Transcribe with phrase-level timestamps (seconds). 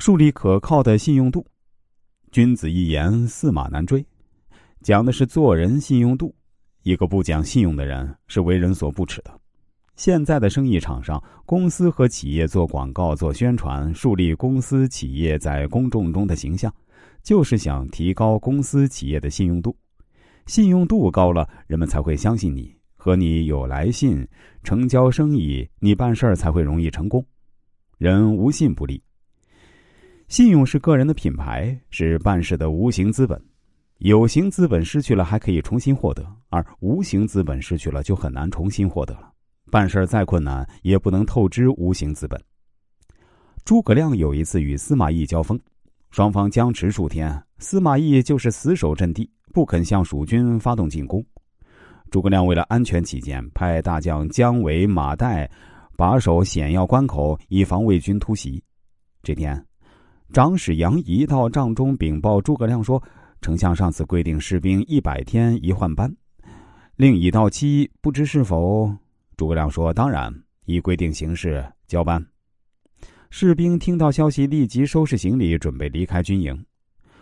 [0.00, 1.44] 树立可靠的信用度。
[2.32, 4.02] 君子一言，驷马难追，
[4.80, 6.34] 讲的是做人信用度。
[6.84, 9.40] 一个不讲信用的人，是为人所不齿的。
[9.96, 16.74] 现在的生意场上，公司和企业做广告、做宣传，树立公司企业在公众中的形象，
[17.22, 19.76] 就是想提高公司企业的信用度。
[20.46, 24.26] 信用度高了，人们才会相信你，和你有来信，
[24.62, 27.22] 成交生意，你办事儿才会容易成功。
[27.98, 29.02] 人无信不立。
[30.30, 33.36] 信用是个人的品牌，是办事的无形资本。
[33.98, 39.32] 有形资本失去了还可以重新获得，而无形资本失去了就很难重新获得了。
[39.72, 42.40] 办事再困难，也不能透支无形资本。
[43.64, 45.58] 诸葛亮有一次与司马懿交锋，
[46.12, 51.20] 双方僵持数天，司马懿就是死守阵地，不肯向蜀军发动进攻。
[52.08, 55.50] 诸葛亮为了安全起见，派大将姜维、马岱
[55.96, 58.62] 把守险要关口，以防魏军突袭。
[59.24, 59.60] 这天，
[60.32, 63.02] 长史杨仪到帐中禀报诸葛亮说
[63.42, 66.14] ：“丞相上次规定士兵一百天一换班，
[66.94, 68.94] 令已到期，不知是否？”
[69.36, 70.32] 诸葛亮说：“当然，
[70.66, 72.24] 依规定行事，交班。”
[73.28, 76.64] 士兵听到消息，立即收拾行李，准备离开军营。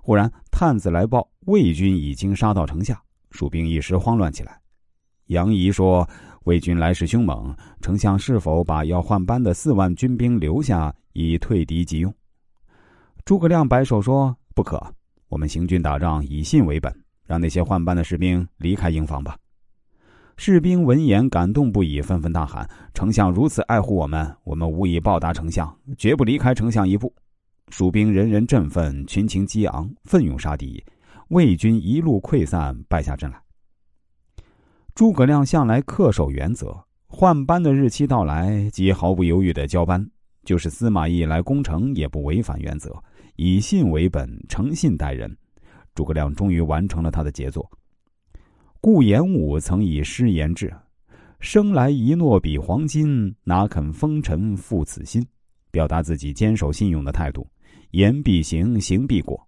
[0.00, 2.98] 忽然，探子来报，魏军已经杀到城下，
[3.30, 4.58] 蜀兵一时慌乱起来。
[5.26, 6.08] 杨仪说
[6.44, 12.10] ：“魏军来势凶猛，丞相是否把要换班的四万军兵留下，以退敌急用？”
[13.24, 14.78] 诸葛亮摆手说：“不可，
[15.28, 16.94] 我们行军打仗以信为本，
[17.24, 19.34] 让那些换班的士兵离开营房吧。”
[20.36, 27.10] 士兵闻言感动不已，纷纷大喊：“丞相如此爱护我们，我们无以报答丞相，绝不离开丞相一步。”
[27.72, 30.84] 蜀兵人人振奋，群情激昂，奋勇杀敌。
[31.28, 33.40] 魏军一路溃散，败下阵来。
[34.94, 40.06] 诸葛亮向来恪守原则，换班的日期到来即毫不犹豫的交班。
[40.44, 42.94] 就是司马懿来攻城，也不违反原则，
[43.36, 45.36] 以信为本，诚信待人。
[45.94, 47.70] 诸葛亮终于完成了他的杰作。
[48.80, 50.72] 顾炎武曾以诗言志
[51.40, 55.24] ：“生来一诺比黄金，哪肯风尘负此心？”
[55.70, 57.48] 表达自己坚守信用的态度。
[57.90, 59.40] 言必行，行必果，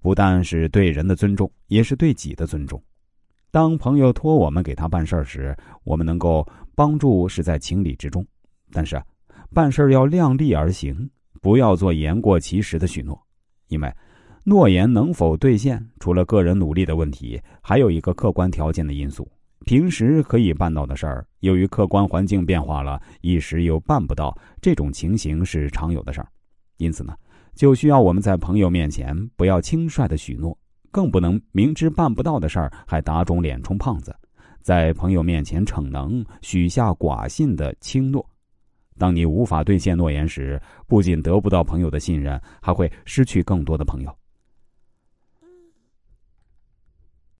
[0.00, 2.80] 不但是对人的尊重，也是对己的尊重。
[3.50, 8.24] 当朋友托我们给他办事时，我们能够帮助是在情理之中。
[8.70, 9.00] 但是，
[9.52, 11.10] 办事要量力而行，
[11.44, 13.20] 不要做言过其实的许诺，
[13.68, 13.94] 因为。
[14.46, 19.30] 诺言能否兑现，除了个人努力的问题，还有一个客观条件的因素。
[19.66, 26.28] 平时可以办到的事儿，由于客观环境变化了，一时又办不到，这种情形是常有的事儿。
[26.78, 27.14] 因此呢，
[27.54, 30.56] 就需要我们在朋友面前不要轻率的许诺，
[30.90, 34.14] 更不能明知办不到的事儿还打肿脸充胖子，
[34.62, 38.26] 在朋友面前逞能，许下寡信的轻诺。
[38.98, 44.23] 当你无法兑现诺言时，不仅得不到朋友的信任，还会失去更多的朋友。